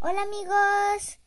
[0.00, 1.18] Hola amigos,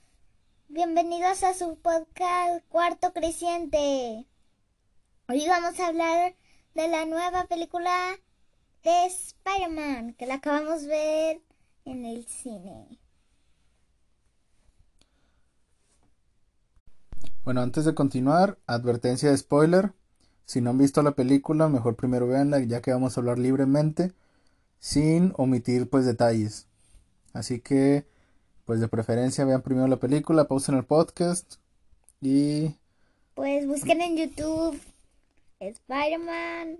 [0.69, 4.25] bienvenidos a su podcast Cuarto Creciente.
[5.27, 6.35] Hoy vamos a hablar
[6.73, 7.91] de la nueva película
[8.81, 11.41] de Spider-Man que la acabamos de ver
[11.83, 12.97] en el cine.
[17.43, 19.91] Bueno, antes de continuar, advertencia de spoiler.
[20.45, 24.13] Si no han visto la película, mejor primero véanla, ya que vamos a hablar libremente,
[24.79, 26.67] sin omitir pues detalles.
[27.33, 28.05] Así que,
[28.71, 31.55] pues de preferencia vean primero la película, pausen el podcast
[32.21, 32.73] y...
[33.33, 34.79] Pues busquen en YouTube
[35.59, 36.77] Spider-Man.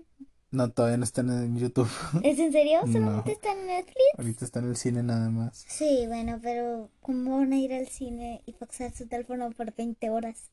[0.52, 1.90] No, todavía no están en YouTube.
[2.22, 2.80] ¿Es en serio?
[2.86, 2.92] No.
[2.94, 4.00] ¿Solamente está en Netflix?
[4.16, 5.66] Ahorita está en el cine nada más.
[5.68, 10.08] Sí, bueno, pero ¿cómo van a ir al cine y pasar su teléfono por 20
[10.08, 10.48] horas?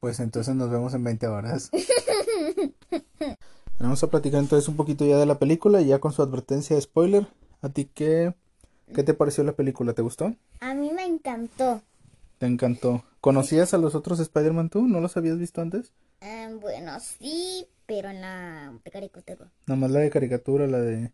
[0.00, 1.70] Pues entonces nos vemos en 20 horas.
[3.78, 6.80] Vamos a platicar entonces un poquito ya de la película, ya con su advertencia de
[6.80, 7.26] spoiler.
[7.60, 7.84] ¿A ti
[8.94, 9.92] qué, te pareció la película?
[9.92, 10.34] ¿Te gustó?
[10.60, 11.82] A mí me encantó.
[12.38, 13.04] ¿Te encantó?
[13.20, 14.86] ¿Conocías a los otros Spider-Man tú?
[14.86, 15.92] ¿No los habías visto antes?
[16.20, 19.50] Eh, bueno, sí, pero en la de caricatura.
[19.66, 21.12] Nada más la de caricatura, la de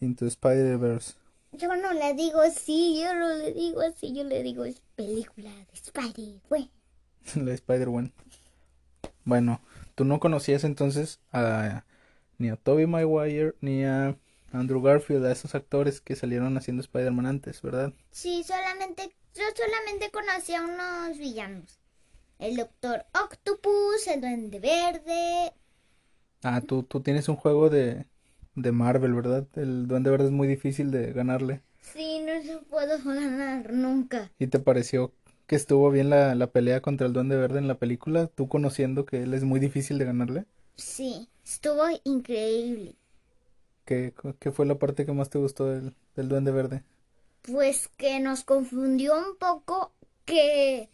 [0.00, 1.14] Into Spider-Verse.
[1.52, 5.50] Yo no le digo así, yo no le digo así, yo le digo es película
[5.50, 6.70] de Spider-Man.
[7.36, 8.12] la de Spider-Man.
[9.24, 9.60] Bueno,
[9.94, 11.84] tú no conocías entonces a
[12.38, 14.16] ni a Tobey Maguire ni a
[14.54, 17.92] Andrew Garfield, a esos actores que salieron haciendo Spider-Man antes, ¿verdad?
[18.10, 21.78] Sí, solamente, yo solamente conocí a unos villanos.
[22.38, 25.54] El Doctor Octopus, el Duende Verde.
[26.44, 28.06] Ah, tú, tú tienes un juego de,
[28.54, 29.46] de Marvel, ¿verdad?
[29.56, 31.62] El Duende Verde es muy difícil de ganarle.
[31.80, 34.32] Sí, no se puedo ganar nunca.
[34.38, 35.12] ¿Y te pareció
[35.48, 38.28] que estuvo bien la, la pelea contra el Duende Verde en la película?
[38.28, 40.46] ¿Tú conociendo que él es muy difícil de ganarle?
[40.76, 42.96] Sí, estuvo increíble.
[43.84, 46.84] ¿Qué, qué fue la parte que más te gustó del, del Duende Verde?
[47.42, 49.92] Pues que nos confundió un poco
[50.24, 50.90] que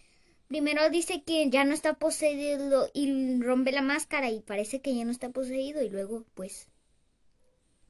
[0.49, 5.05] primero dice que ya no está poseído y rompe la máscara y parece que ya
[5.07, 6.69] no está poseído y luego pues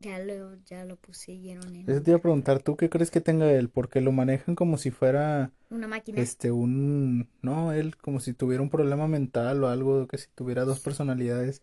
[0.00, 3.20] ya lo, ya lo poseyeron en Eso te iba a preguntar, ¿tú qué crees que
[3.20, 3.68] tenga él?
[3.68, 6.20] Porque lo manejan como si fuera una máquina.
[6.20, 10.64] este un no, él como si tuviera un problema mental o algo, que si tuviera
[10.64, 11.62] dos personalidades,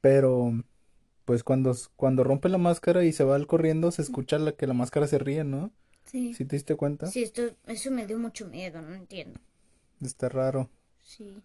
[0.00, 0.52] pero
[1.30, 4.66] pues cuando cuando rompe la máscara y se va al corriendo se escucha la que
[4.66, 5.70] la máscara se ríe, ¿no?
[6.04, 6.34] Sí.
[6.34, 7.06] ¿Sí te diste cuenta?
[7.06, 9.38] Sí, esto, eso me dio mucho miedo, no entiendo.
[10.02, 10.68] Está raro.
[11.04, 11.40] Sí.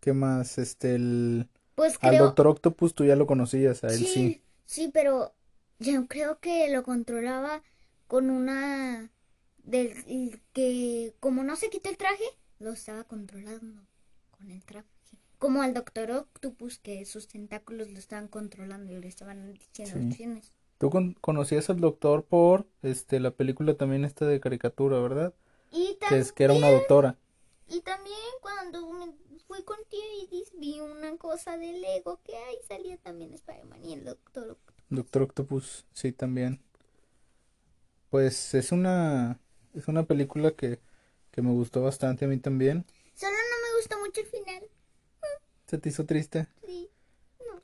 [0.00, 0.58] ¿Qué más?
[0.58, 4.42] Este el Pues al Doctor Octopus tú ya lo conocías, a él sí, sí.
[4.66, 5.32] sí, pero
[5.78, 7.62] yo creo que lo controlaba
[8.08, 9.08] con una
[9.62, 12.24] del que como no se quitó el traje,
[12.58, 13.82] lo estaba controlando
[14.32, 14.97] con el traje.
[15.38, 20.06] Como al Doctor Octopus que sus tentáculos lo estaban controlando y le estaban diciendo Sí.
[20.08, 20.52] acciones.
[20.78, 25.34] Tú con- conocías al doctor por este la película también esta de caricatura, ¿verdad?
[25.70, 27.18] Y Que también, es que era una doctora.
[27.68, 29.12] y también cuando me
[29.46, 33.94] fui contigo y dis- vi una cosa de Lego que ahí salía también Spider-Man y
[33.94, 34.84] el Doctor Octopus.
[34.90, 36.60] Doctor Octopus, sí, también.
[38.10, 39.40] Pues es una
[39.74, 40.80] es una película que,
[41.30, 42.84] que me gustó bastante a mí también.
[43.14, 44.68] Solo no me gustó mucho el final.
[45.68, 46.90] Se te hizo triste, Sí.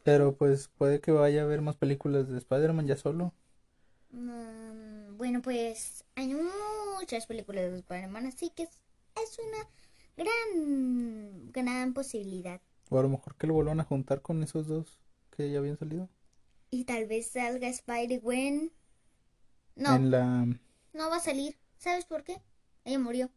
[0.05, 3.35] pero pues puede que vaya a haber más películas de Spider-Man ya solo.
[4.11, 8.71] Mm, bueno, pues hay muchas películas de Spider-Man, así que es,
[9.23, 9.69] es una
[10.17, 12.61] gran, gran posibilidad.
[12.91, 15.01] O a lo mejor que lo vuelvan a juntar con esos dos
[15.31, 16.09] que ya habían salido.
[16.71, 18.73] Y tal vez salga Spider-Gwen.
[19.77, 20.47] No, En la
[20.93, 21.57] no va a salir.
[21.79, 22.41] ¿Sabes por qué?
[22.85, 23.31] Ella murió.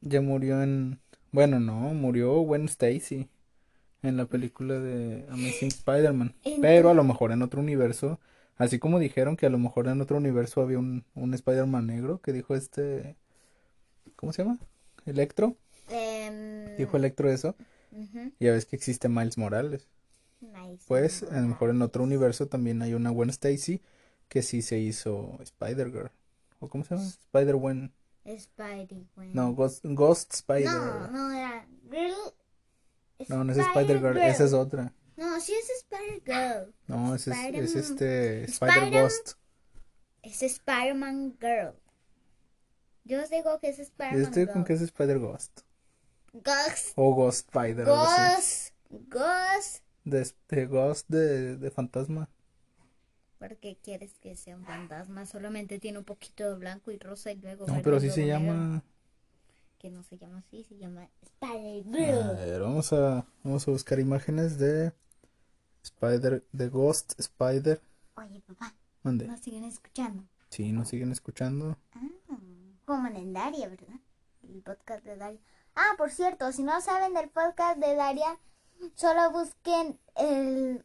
[0.00, 1.00] ya murió en
[1.32, 3.28] bueno, no, murió Gwen Stacy
[4.02, 6.34] en la película de Amazing Spider-Man.
[6.60, 8.18] Pero a lo mejor en otro universo,
[8.56, 12.20] así como dijeron que a lo mejor en otro universo había un, un Spider-Man negro
[12.20, 13.16] que dijo este,
[14.16, 14.58] ¿cómo se llama?
[15.06, 15.56] Electro.
[15.88, 17.56] Em, Dijo Electro eso.
[18.38, 19.88] Ya ves que existe Miles Morales.
[20.86, 23.82] Pues a lo mejor en otro universo también hay una Gwen Stacy
[24.28, 26.10] que sí se hizo Spider-Girl.
[26.60, 27.06] ¿O cómo se llama?
[27.08, 27.92] Spider-Gwen.
[28.24, 29.32] Spider-Gwen.
[29.34, 30.66] No, Ghost, Ghost Spider.
[30.70, 32.14] no, no era Girl.
[33.28, 34.92] No, no es Spider-Girl, esa es otra.
[35.16, 36.74] No, sí es Spider-Girl.
[36.86, 39.32] No, es, Spider- es este Spider- Spider-Ghost.
[40.22, 41.74] Es Spider-Man Girl.
[43.04, 44.52] Yo os digo que es Spider-Man Este Girl.
[44.52, 45.60] con que es Spider-Ghost.
[46.32, 46.92] Ghost.
[46.96, 47.84] O Ghost Spider.
[47.86, 48.74] Ghost.
[48.90, 49.84] Ghost.
[50.04, 52.28] De, de Ghost de, de fantasma.
[53.38, 55.24] ¿Por qué quieres que sea un fantasma?
[55.26, 58.38] Solamente tiene un poquito de blanco y rosa y luego No, pero sí se negro.
[58.38, 58.84] llama.
[59.80, 62.36] Que no se llama así, se llama A Spider-Girl.
[62.36, 64.92] ver, vamos a, vamos a buscar imágenes de
[65.82, 67.80] Spider, de Ghost Spider.
[68.14, 69.26] Oye, papá, Mande.
[69.26, 70.22] nos siguen escuchando.
[70.50, 71.78] Sí, nos siguen escuchando.
[71.94, 72.36] Ah,
[72.84, 73.96] como en Daria, ¿verdad?
[74.42, 75.40] El podcast de Daria.
[75.74, 78.38] Ah, por cierto, si no saben del podcast de Daria,
[78.94, 80.84] solo busquen el...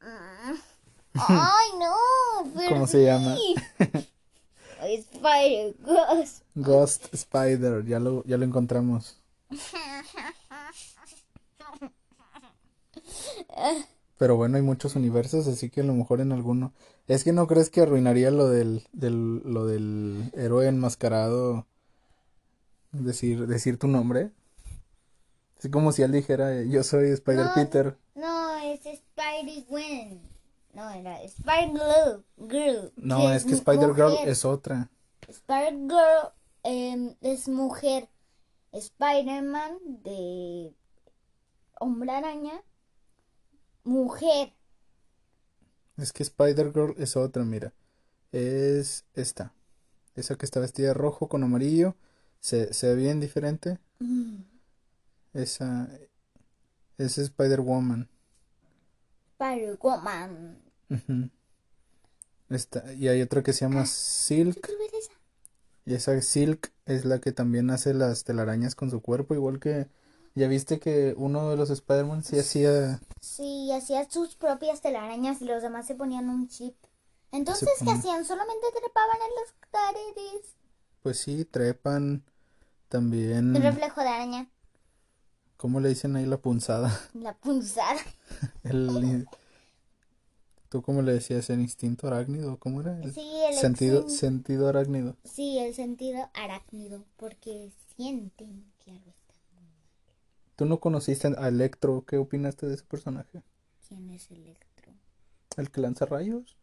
[1.14, 2.68] ¡Ay, no!
[2.68, 3.36] ¿Cómo se llama?
[4.94, 6.42] Spider Ghost.
[6.54, 9.20] Ghost Spider, ya lo, ya lo encontramos.
[14.18, 16.74] Pero bueno, hay muchos universos, así que a lo mejor en alguno.
[17.08, 21.66] Es que no crees que arruinaría lo del, del, lo del héroe enmascarado.
[22.92, 24.30] Decir, decir tu nombre.
[25.62, 27.54] Es como si él dijera, yo soy Spider No.
[27.54, 27.98] Peter.
[28.14, 30.20] No, es Spider Gwen.
[30.72, 32.92] No, era Spider Girl.
[32.96, 34.90] No, es que Spider Girl es otra.
[35.28, 36.32] Spider Girl
[36.62, 38.08] em, es mujer.
[38.72, 40.74] Spider-Man de
[41.80, 42.62] Hombre Araña.
[43.82, 44.54] Mujer.
[45.96, 47.72] Es que Spider Girl es otra, mira.
[48.30, 49.52] Es esta.
[50.14, 51.96] Esa que está vestida de rojo con amarillo.
[52.38, 53.78] Se, se ve bien diferente.
[55.32, 55.88] Esa.
[56.96, 57.60] Es Spider
[59.80, 60.58] Woman.
[60.88, 61.32] Spider-Woman.
[62.50, 64.68] Esta, y hay otra que se llama Yo Silk.
[64.68, 65.12] esa.
[65.86, 69.34] Y esa Silk es la que también hace las telarañas con su cuerpo.
[69.34, 69.88] Igual que.
[70.36, 73.00] Ya viste que uno de los Spider-Man sí hacía.
[73.20, 76.76] Sí, hacía sus propias telarañas y los demás se ponían un chip.
[77.32, 78.24] Entonces, ¿qué hacían?
[78.24, 80.56] Solamente trepaban en las paredes.
[81.02, 82.24] Pues sí, trepan.
[82.88, 83.54] También.
[83.54, 84.50] El reflejo de araña.
[85.60, 86.98] ¿Cómo le dicen ahí la punzada?
[87.12, 88.00] La punzada.
[88.62, 89.28] El,
[90.70, 91.50] ¿Tú cómo le decías?
[91.50, 92.58] ¿El instinto arácnido?
[92.58, 92.98] ¿Cómo era?
[92.98, 95.18] El Sí, el sentido, sentido arácnido.
[95.24, 97.04] Sí, el sentido arácnido.
[97.18, 99.34] Porque sienten que algo está.
[100.56, 102.06] ¿Tú no conociste a Electro?
[102.06, 103.42] ¿Qué opinaste de ese personaje?
[103.86, 104.94] ¿Quién es Electro?
[105.58, 106.56] ¿El que lanza rayos?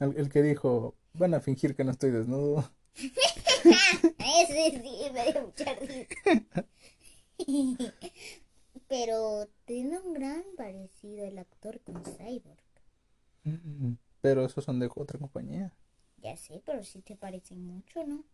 [0.00, 2.68] El, el que dijo, van a fingir que no estoy desnudo.
[4.18, 6.64] Ese sí, me dio mucha risa.
[8.88, 12.62] Pero tiene un gran parecido el actor con Cyborg.
[13.44, 15.72] Mm, Pero esos son de otra compañía.
[16.22, 18.24] Ya sé, pero sí te parecen mucho, ¿no?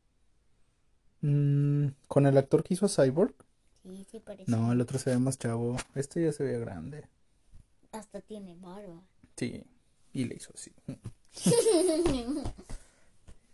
[1.21, 3.35] Mm, ¿Con el actor que hizo Cyborg?
[3.83, 4.55] Sí, sí parecen.
[4.55, 5.77] No, el otro se ve más chavo.
[5.95, 7.05] Este ya se veía grande.
[7.93, 9.03] Hasta tiene barba.
[9.37, 9.65] Sí,
[10.13, 10.73] y le hizo así.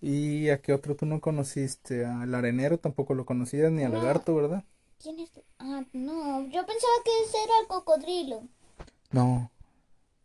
[0.01, 2.05] ¿Y a qué otro tú no conociste?
[2.05, 3.99] Al arenero tampoco lo conocías, ni al No.
[3.99, 4.65] lagarto, ¿verdad?
[5.03, 5.31] ¿Quién es?
[5.71, 8.49] Ah, no, yo pensaba que ese era el cocodrilo.
[9.11, 9.51] No,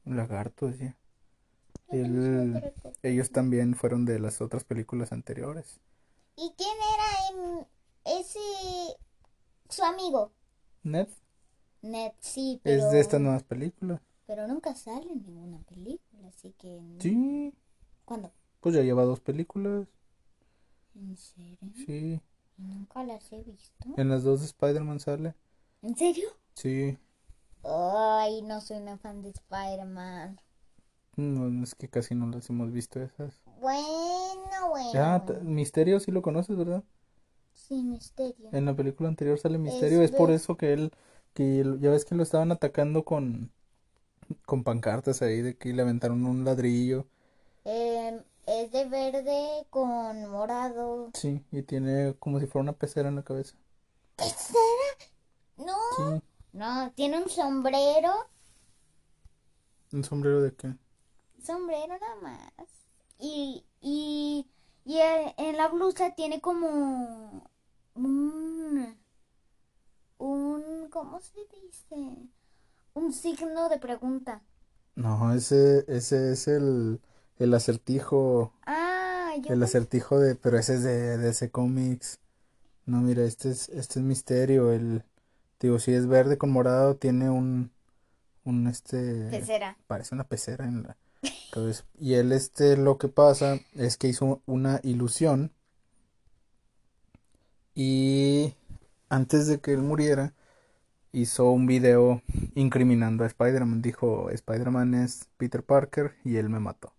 [0.05, 0.95] un lagarto, decía.
[1.89, 2.73] El
[3.03, 5.81] ellos también fueron de las otras películas anteriores.
[6.37, 7.65] ¿Y quién era em,
[8.19, 8.39] ese
[9.69, 10.31] su amigo?
[10.83, 11.07] Ned
[11.81, 14.01] Ned, sí, pero es de estas nuevas películas.
[14.25, 17.53] pero nunca sale en ninguna película, así que no- Sí,
[18.05, 18.31] ¿Cuándo?
[18.61, 19.87] pues ya lleva dos películas.
[20.95, 21.57] ¿En serio?
[21.85, 22.21] Sí,
[22.63, 23.88] Nunca las he visto.
[23.98, 25.36] en las dos de Spider-Man sale.
[25.83, 26.30] ¿En serio?
[26.56, 26.98] Sí,
[27.63, 30.39] Ay, no soy una fan de Spider-Man.
[31.15, 33.42] no, es que casi no las hemos visto esas.
[33.60, 34.92] Bueno, bueno.
[34.95, 36.83] Ah, Misterio sí lo conoces, ¿verdad?
[37.54, 38.50] Sí, misterio.
[38.51, 40.92] En la película anterior sale Misterio, Es es por eso que él,
[41.33, 43.51] que ya ves que lo estaban atacando con,
[44.45, 47.07] con pancartas ahí de que le aventaron un ladrillo.
[47.65, 51.13] Em, es de verde con morado.
[51.13, 53.55] Sí, y tiene como si fuera una pecera en la cabeza.
[54.17, 54.89] ¿Qué será?
[55.57, 56.03] No, Sí,
[56.53, 58.29] no, tiene un sombrero.
[59.93, 60.75] un sombrero de qué?
[61.43, 62.67] Sombrero nada más.
[63.19, 64.47] Y, y,
[64.85, 67.47] y en en la blusa tiene como
[67.95, 68.97] un,
[70.17, 71.95] un, ¿cómo se dice?
[72.95, 74.43] Un signo de pregunta.
[74.95, 77.01] No, ese, ese es el,
[77.39, 82.19] el acertijo, Ah, yo el pensé- acertijo de, pero ese es de, de ese cómics.
[82.85, 85.03] No, mira, este es, este es Misterio, el,
[85.59, 87.71] digo, si es verde con morado, tiene un,
[88.43, 89.77] un este, ¿Qué será?
[89.87, 90.97] parece una pecera en la
[91.51, 91.85] cabeza.
[91.97, 95.51] Y él, este, lo que pasa es que hizo una ilusión
[97.75, 98.53] y
[99.09, 100.33] antes de que él muriera,
[101.11, 102.21] hizo un video
[102.55, 103.81] incriminando a Spider-Man.
[103.81, 106.93] Dijo, Spider-Man es Peter Parker y él me mató.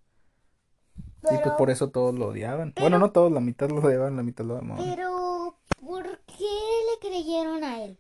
[1.31, 2.75] Y pues por eso todos lo odiaban.
[2.79, 4.85] Bueno, no todos, la mitad lo odiaban, la mitad lo amaban.
[4.85, 7.99] pero, ¿por qué le creyeron a él?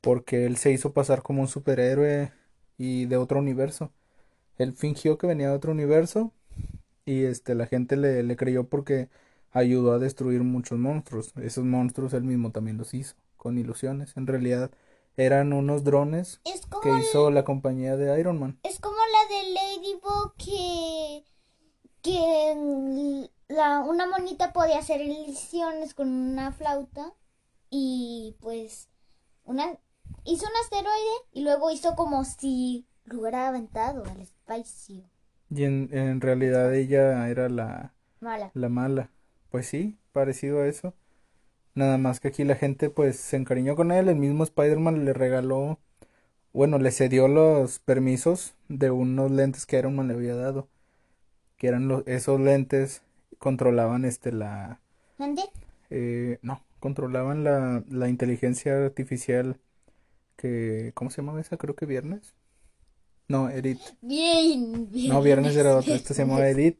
[0.00, 2.32] Porque él se hizo pasar como un superhéroe
[2.78, 3.92] y de otro universo.
[4.56, 6.32] Él fingió que venía de otro universo
[7.04, 9.08] y este la gente le, le creyó porque
[9.52, 11.32] ayudó a destruir muchos monstruos.
[11.42, 14.16] Esos monstruos él mismo también los hizo con ilusiones.
[14.16, 14.70] En realidad
[15.16, 18.58] eran unos drones Es que hizo la compañía de Iron Man.
[18.62, 18.89] es como
[22.02, 27.12] que, la, una monita podía hacer ilusiones con una flauta
[27.70, 28.88] y pues
[29.44, 29.78] una
[30.24, 35.02] hizo un asteroide y luego hizo como si lo hubiera aventado al espacio.
[35.50, 38.50] Y en, en realidad ella era la, Mala.
[38.54, 39.10] la mala.
[39.50, 40.94] Pues sí, parecido a eso.
[41.74, 44.08] Nada más que aquí la gente pues se encariñó con él.
[44.08, 45.78] El mismo Spider-Man le regaló,
[46.52, 50.68] bueno, le cedió los permisos de unos lentes que Iron Man le había dado.
[51.60, 53.02] Que eran los, esos lentes
[53.38, 54.80] controlaban este la,
[55.18, 55.42] ¿Dónde?
[55.90, 59.58] eh, no, controlaban la, la inteligencia artificial
[60.36, 61.58] que, ¿cómo se llamaba esa?
[61.58, 62.34] Creo que Viernes.
[63.28, 63.80] No, Edith.
[64.00, 65.10] Bien, bien.
[65.10, 66.78] No, Viernes era otra, esta se llamaba Edith.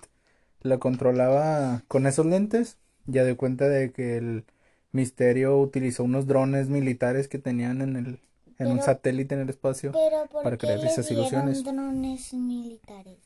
[0.62, 2.78] La controlaba con esos lentes.
[3.06, 4.44] Ya de cuenta de que el
[4.92, 8.20] Misterio utilizó unos drones militares que tenían en el,
[8.58, 9.92] en un satélite en el espacio.
[9.92, 11.64] Pero ¿por para crear esas ilusiones.
[11.64, 13.18] drones militares?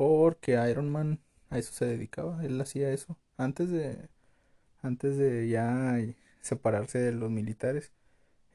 [0.00, 3.18] Porque Iron Man a eso se dedicaba, él hacía eso.
[3.36, 4.08] Antes de,
[4.80, 5.98] antes de ya
[6.40, 7.92] separarse de los militares,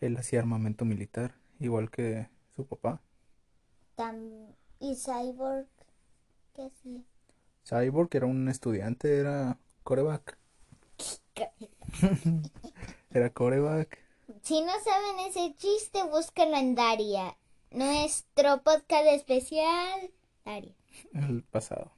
[0.02, 3.00] él hacía armamento militar, igual que su papá.
[4.80, 5.68] ¿Y Cyborg?
[6.56, 7.04] ¿Qué hacía?
[7.64, 10.40] Cyborg era un estudiante, era coreback.
[13.12, 14.00] Era coreback.
[14.42, 17.38] Si no saben ese chiste, búsquenlo en Daria.
[17.70, 20.10] Nuestro podcast especial.
[20.44, 20.74] Daria.
[21.14, 21.92] El pasado.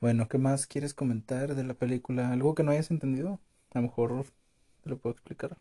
[0.00, 2.30] Bueno, ¿qué más quieres comentar de la película?
[2.30, 3.40] ¿Algo que no hayas entendido?
[3.70, 4.26] A lo mejor
[4.82, 5.56] te lo puedo explicar.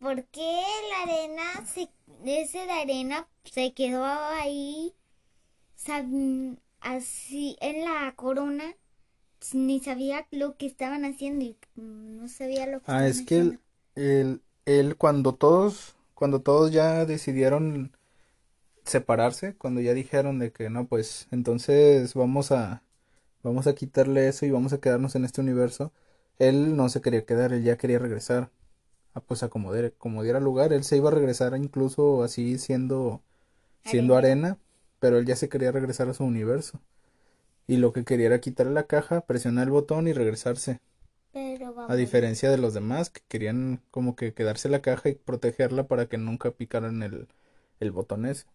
[0.00, 0.60] ¿Por qué
[0.90, 1.88] la arena se,
[2.24, 4.92] ese de arena se quedó ahí
[6.80, 8.74] así en la corona?
[9.54, 13.38] Ni sabía lo que estaban haciendo y mm, no sabía lo que Ah, es que
[13.38, 13.60] él,
[13.94, 17.92] él, él cuando todos, cuando todos ya decidieron
[18.88, 22.82] separarse, cuando ya dijeron de que no, pues entonces vamos a,
[23.42, 25.92] vamos a quitarle eso y vamos a quedarnos en este universo,
[26.38, 28.50] él no se quería quedar, él ya quería regresar.
[29.14, 32.58] Ah, pues a como, de- como diera lugar, él se iba a regresar incluso así
[32.58, 33.22] siendo,
[33.84, 34.58] siendo arena,
[35.00, 36.80] pero él ya se quería regresar a su universo.
[37.68, 40.80] Y lo que quería era quitarle la caja, presionar el botón y regresarse.
[41.32, 41.88] Pero vamos.
[41.88, 46.06] A diferencia de los demás que querían como que quedarse la caja y protegerla para
[46.08, 47.26] que nunca picaran el,
[47.80, 48.46] el botón ese.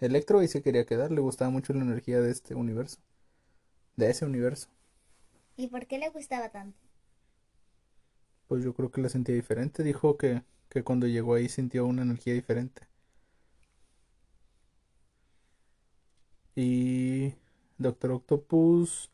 [0.00, 2.98] Electro ahí se quería quedar, le gustaba mucho la energía de este universo.
[3.96, 4.68] De ese universo.
[5.56, 6.76] ¿Y por qué le gustaba tanto?
[8.48, 9.82] Pues yo creo que la sentía diferente.
[9.82, 12.82] Dijo que, que cuando llegó ahí sintió una energía diferente.
[16.54, 17.34] Y
[17.78, 19.10] Doctor Octopus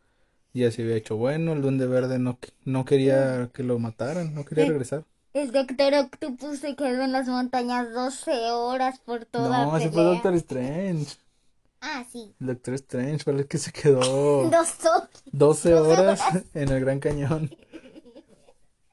[0.54, 1.52] ya se había hecho bueno.
[1.52, 5.04] El Duende Verde no, no quería que lo mataran, no quería regresar.
[5.36, 10.02] El Doctor Octopus se quedó en las montañas 12 horas por toda No, ese fue.
[10.02, 11.16] Doctor Strange.
[11.82, 12.34] Ah, sí.
[12.40, 14.00] El Doctor Strange fue el que se quedó
[14.50, 15.10] Dos horas.
[15.32, 16.20] 12 horas
[16.54, 17.54] en el Gran Cañón.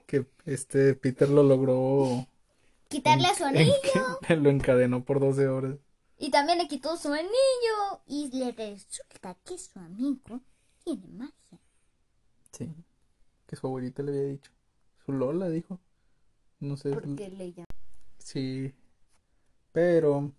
[0.06, 2.28] Que este Peter lo logró.
[2.90, 4.20] Quitarle a su en- anillo.
[4.28, 5.76] que lo encadenó por 12 horas.
[6.20, 8.02] Y también le quitó su anillo.
[8.06, 10.42] Y le resulta que su amigo
[10.84, 11.60] tiene magia.
[12.52, 12.70] Sí.
[13.48, 14.52] Que su abuelita le había dicho.
[15.06, 15.80] Su Lola dijo.
[16.64, 16.92] No sé.
[16.92, 17.54] Porque le.
[18.20, 18.74] Sí.
[19.72, 20.32] Pero.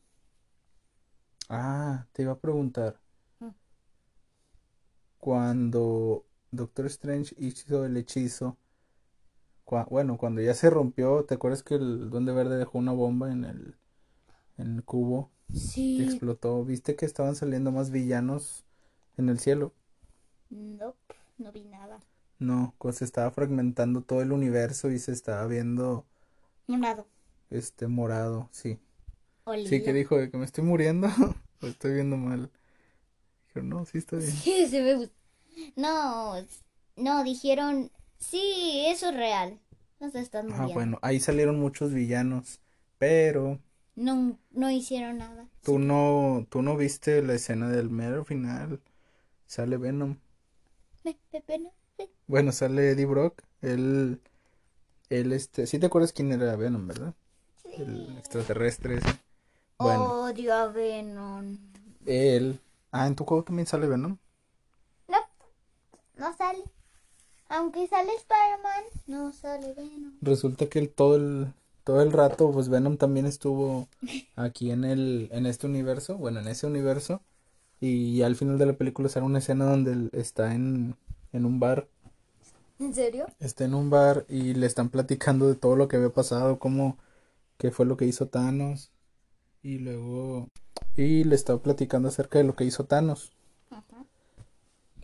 [1.49, 2.99] Ah, te iba a preguntar.
[3.41, 3.49] Mm.
[5.19, 8.57] Cuando Doctor Strange hizo el hechizo.
[9.67, 13.33] cua- bueno, cuando ya se rompió, ¿te acuerdas que el Duende Verde dejó una bomba
[13.33, 13.77] en el,
[14.59, 16.03] en el cubo y Sí.
[16.03, 16.65] explotó?
[16.65, 18.65] ¿Viste que estaban saliendo más villanos
[19.17, 19.73] en el cielo?
[20.51, 20.95] No,
[21.39, 22.01] no vi nada.
[22.39, 26.05] No, pues se estaba fragmentando todo el universo y se estaba viendo
[26.67, 27.07] Morado.
[27.51, 28.79] este morado, sí.
[29.63, 31.09] Sí, que dijo de que me estoy muriendo
[31.63, 32.51] o estoy viendo mal.
[33.49, 34.33] Dijo, no, sí está bien.
[34.33, 35.15] Sí, se gusta.
[35.77, 36.35] No,
[36.97, 39.61] no, dijeron, sí, eso es real.
[40.01, 40.75] No se están Ah, muriendo.
[40.75, 42.61] bueno, ahí salieron muchos villanos,
[42.99, 43.59] pero
[43.97, 45.49] No, no hicieron nada.
[45.63, 48.81] tú no, tú no viste la escena del mero final.
[49.47, 50.19] Sale Venom.
[52.27, 53.43] Bueno, sale Eddie Brock.
[53.63, 54.21] Él,
[55.11, 57.15] él, este, sí te acuerdas quién era Venom, ¿verdad?
[57.77, 59.09] El extraterrestre ese.
[59.79, 61.59] Bueno, Odio a Venom.
[62.07, 62.61] él.
[62.93, 64.19] Ah, en tu juego también sale Venom.
[65.09, 65.19] No,
[66.17, 66.63] no sale.
[67.49, 70.13] Aunque sale Spider-Man, no sale Venom.
[70.21, 71.53] Resulta que el, todo el
[71.85, 73.89] todo el rato pues Venom también estuvo
[74.37, 77.21] aquí en el en este universo, bueno, en ese universo
[77.81, 80.97] y al final de la película sale una escena donde él está en
[81.33, 81.89] en un bar,
[82.79, 83.27] ¿En serio?
[83.41, 86.99] está en un bar y le están platicando de todo lo que había pasado, cómo
[87.59, 88.93] qué fue lo que hizo Thanos
[89.63, 90.49] y luego
[90.97, 93.33] Y le estaba platicando acerca de lo que hizo Thanos.
[93.71, 94.05] Ajá.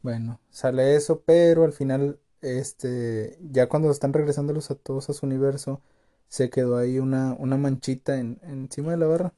[0.02, 5.26] Bueno, sale eso, pero al final, este, ya cuando están regresándolos a todos a su
[5.26, 5.80] universo,
[6.28, 9.34] se quedó ahí una, una manchita en, encima de la barra.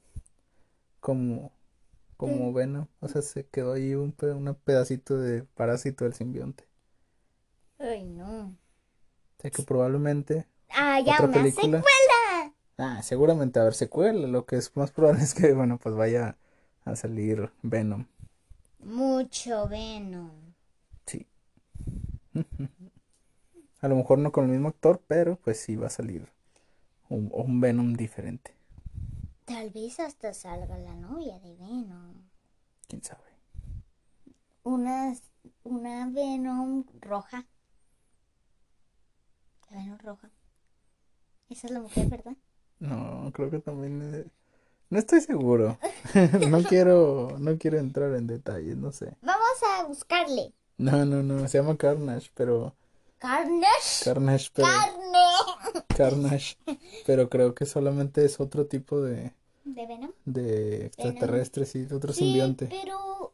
[1.01, 1.53] Como,
[2.17, 2.87] como Venom.
[3.01, 6.65] O sea, se quedó ahí un, un pedacito de parásito del simbionte.
[7.83, 8.57] Ay, no.
[9.39, 11.79] O sea que probablemente Ah, ya otra una película.
[11.79, 12.55] secuela.
[12.79, 14.29] Ah, seguramente va a haber secuela.
[14.29, 16.37] Lo que es más probable es que, bueno, pues vaya
[16.85, 18.07] a salir Venom.
[18.97, 20.55] Mucho Venom.
[21.07, 21.27] Sí.
[23.83, 26.27] A lo mejor no con el mismo actor, pero pues sí va a salir
[27.11, 28.55] un, un Venom diferente.
[29.45, 32.29] Tal vez hasta salga la novia de Venom.
[32.89, 33.23] ¿Quién sabe?
[34.65, 35.15] Una,
[35.63, 37.47] una Venom roja.
[39.73, 40.31] La Venom roja.
[41.49, 42.37] Esa es la mujer, ¿verdad?
[42.79, 44.03] No, creo que también...
[44.15, 44.25] eh,
[44.91, 45.79] No estoy seguro.
[46.51, 49.17] No quiero, no quiero entrar en detalles, no sé.
[49.23, 50.53] Vamos a buscarle.
[50.79, 52.75] No, no, no, se llama Carnage, pero...
[53.19, 54.05] Carnage.
[54.05, 54.69] Carnage, pero...
[54.69, 55.87] Carne.
[55.97, 56.57] Carnage,
[57.07, 59.33] pero creo que solamente es otro tipo de,
[59.65, 60.11] ¿De Venom?
[60.25, 62.67] de extraterrestres y otro Sí, simbionte.
[62.67, 62.99] pero
[63.29, 63.32] es.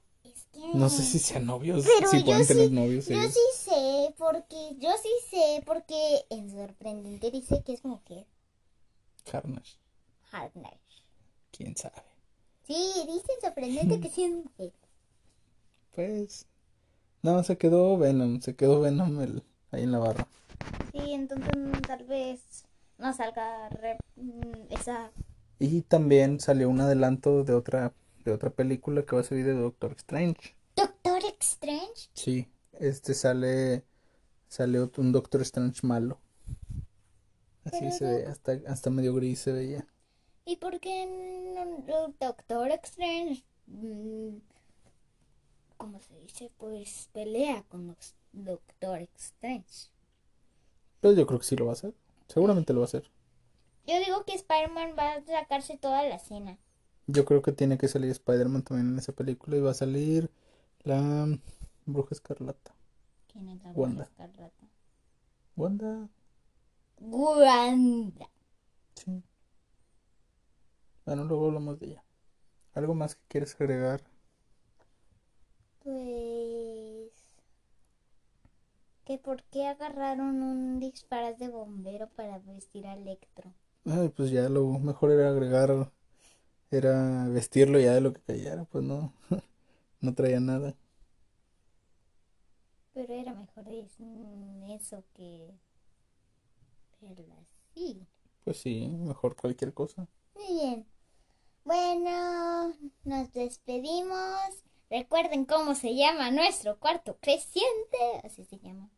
[0.74, 3.32] No sé si sean novios, Pero si yo pueden tener sí- novios Yo ellos.
[3.34, 4.76] sí sé, porque...
[4.78, 8.26] Yo sí sé, porque en Sorprendente dice que es mujer.
[9.30, 9.78] Carnage,
[10.30, 10.78] Carnage.
[11.50, 12.02] quién sabe.
[12.66, 12.74] Sí,
[13.06, 14.72] dice en Sorprendente que sí es mujer.
[15.94, 16.46] Pues,
[17.22, 20.26] no, se quedó Venom, se quedó Venom el, ahí en la barra.
[20.92, 21.50] Sí, entonces
[21.86, 22.64] tal vez
[22.98, 25.10] no salga re- mm, esa...
[25.58, 27.92] Y también salió un adelanto de otra,
[28.24, 30.54] de otra película que va a salir de Doctor Strange.
[31.40, 32.08] Strange.
[32.14, 33.84] Sí, este sale,
[34.48, 36.20] sale un Doctor Strange malo.
[37.64, 39.86] Así Pero se no- ve, hasta, hasta medio gris se veía.
[40.44, 41.06] ¿Y por qué
[41.86, 44.36] no- Doctor Strange, mm,
[45.76, 49.88] como se dice, pues pelea con los Doctor Strange?
[51.00, 51.94] Pero yo creo que sí lo va a hacer.
[52.28, 53.10] Seguramente lo va a hacer.
[53.86, 56.58] Yo digo que Spider-Man va a sacarse toda la escena.
[57.06, 60.30] Yo creo que tiene que salir Spider-Man también en esa película y va a salir
[60.84, 61.26] la
[61.86, 62.74] Bruja Escarlata.
[63.28, 64.04] ¿Quién es la Wanda.
[64.04, 64.68] Bruja Escarlata?
[65.56, 66.08] Wanda,
[67.00, 68.30] Wanda.
[68.94, 69.22] sí.
[71.04, 72.04] Bueno, luego hablamos de ella.
[72.74, 74.04] ¿Algo más que quieres agregar?
[75.80, 77.12] Pues...
[79.04, 83.52] ¿Que por qué agarraron un disfraz de bombero para vestir a Electro?
[83.86, 85.90] Ay, pues ya lo mejor era agregar,
[86.70, 89.14] era vestirlo ya de lo que cayera, pues no,
[90.00, 90.76] no traía nada.
[92.92, 93.64] Pero era mejor
[93.98, 95.54] mm, eso que
[97.00, 97.36] verla
[97.72, 98.06] así.
[98.44, 100.08] Pues sí, mejor cualquier cosa.
[100.34, 100.86] Muy bien.
[101.64, 104.64] Bueno, nos despedimos.
[104.90, 107.98] Recuerden cómo se llama nuestro cuarto creciente.
[108.24, 108.90] Así se llama.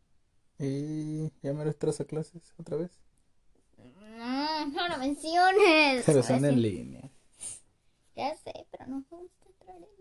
[0.58, 3.00] Y ya me entras a clases otra vez.
[3.76, 6.04] Mm, no lo menciones.
[6.06, 7.10] Pero son en línea.
[8.14, 9.99] Ya sé, pero no me gusta en línea.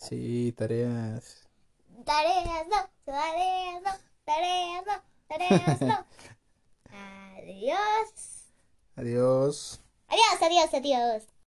[0.00, 1.46] Sí, tareas.
[2.04, 3.92] Tareas no, tareas no,
[4.24, 6.06] tareas no, tareas no.
[7.38, 8.52] Adiós.
[8.96, 9.80] Adiós.
[10.08, 11.30] Adiós, adiós, adiós.